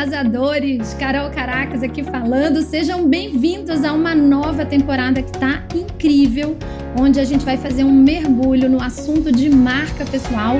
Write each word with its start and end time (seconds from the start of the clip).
arrasadores! 0.00 0.94
Carol 0.94 1.28
Caracas 1.30 1.82
aqui 1.82 2.02
falando. 2.02 2.62
Sejam 2.62 3.06
bem-vindos 3.06 3.84
a 3.84 3.92
uma 3.92 4.14
nova 4.14 4.64
temporada 4.64 5.20
que 5.20 5.30
tá 5.32 5.62
incrível, 5.74 6.56
onde 6.98 7.20
a 7.20 7.24
gente 7.24 7.44
vai 7.44 7.58
fazer 7.58 7.84
um 7.84 7.92
mergulho 7.92 8.70
no 8.70 8.82
assunto 8.82 9.30
de 9.30 9.50
marca 9.50 10.06
pessoal. 10.06 10.56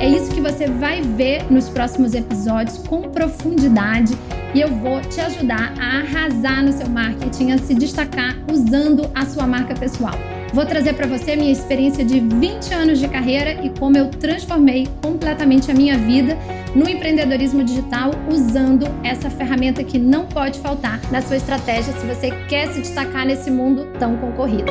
É 0.00 0.08
isso 0.08 0.30
que 0.30 0.40
você 0.40 0.66
vai 0.66 1.02
ver 1.02 1.52
nos 1.52 1.68
próximos 1.68 2.14
episódios 2.14 2.78
com 2.78 3.02
profundidade 3.02 4.14
e 4.54 4.60
eu 4.62 4.68
vou 4.68 5.02
te 5.02 5.20
ajudar 5.20 5.74
a 5.78 5.98
arrasar 5.98 6.64
no 6.64 6.72
seu 6.72 6.88
marketing, 6.88 7.52
a 7.52 7.58
se 7.58 7.74
destacar 7.74 8.38
usando 8.50 9.10
a 9.14 9.26
sua 9.26 9.46
marca 9.46 9.74
pessoal. 9.74 10.14
Vou 10.54 10.64
trazer 10.64 10.94
para 10.94 11.08
você 11.08 11.32
a 11.32 11.36
minha 11.36 11.50
experiência 11.50 12.04
de 12.04 12.20
20 12.20 12.72
anos 12.72 13.00
de 13.00 13.08
carreira 13.08 13.54
e 13.64 13.70
como 13.70 13.98
eu 13.98 14.06
transformei 14.06 14.86
completamente 15.02 15.68
a 15.68 15.74
minha 15.74 15.98
vida 15.98 16.38
no 16.76 16.88
empreendedorismo 16.88 17.64
digital 17.64 18.12
usando 18.30 18.86
essa 19.02 19.28
ferramenta 19.28 19.82
que 19.82 19.98
não 19.98 20.26
pode 20.26 20.60
faltar 20.60 21.00
na 21.10 21.20
sua 21.20 21.38
estratégia 21.38 21.92
se 21.94 22.06
você 22.06 22.30
quer 22.48 22.68
se 22.68 22.82
destacar 22.82 23.26
nesse 23.26 23.50
mundo 23.50 23.88
tão 23.98 24.16
concorrido. 24.16 24.70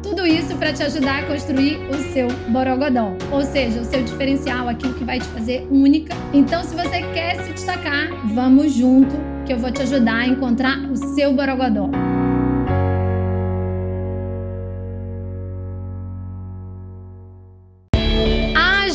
Tudo 0.00 0.24
isso 0.24 0.54
para 0.54 0.72
te 0.72 0.84
ajudar 0.84 1.24
a 1.24 1.26
construir 1.26 1.78
o 1.90 2.12
seu 2.12 2.28
borogodó, 2.50 3.16
ou 3.32 3.42
seja, 3.42 3.80
o 3.80 3.84
seu 3.84 4.04
diferencial, 4.04 4.68
aquilo 4.68 4.94
que 4.94 5.02
vai 5.02 5.18
te 5.18 5.26
fazer 5.26 5.66
única. 5.72 6.14
Então, 6.32 6.62
se 6.62 6.72
você 6.72 7.02
quer 7.12 7.42
se 7.42 7.52
destacar, 7.52 8.10
vamos 8.32 8.72
junto 8.74 9.16
que 9.44 9.52
eu 9.52 9.58
vou 9.58 9.72
te 9.72 9.82
ajudar 9.82 10.18
a 10.18 10.26
encontrar 10.28 10.78
o 10.88 10.96
seu 11.14 11.32
borogodó. 11.32 11.90